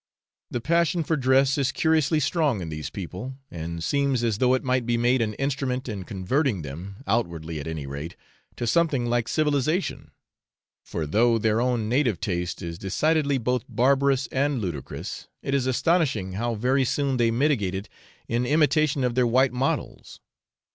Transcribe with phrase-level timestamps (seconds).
[0.49, 4.63] The passion for dress is curiously strong in these people, and seems as though it
[4.63, 8.15] might be made an instrument in converting them, outwardly at any rate,
[8.55, 10.09] to something like civilisation;
[10.83, 16.31] for though their own native taste is decidedly both barbarous and ludicrous, it is astonishing
[16.31, 17.87] how very soon they mitigate it
[18.27, 20.19] in imitation of their white models.